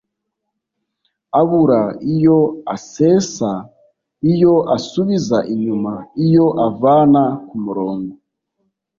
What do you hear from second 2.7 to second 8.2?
asesa: iyo asubiza inyuma, iyo avana ku murongo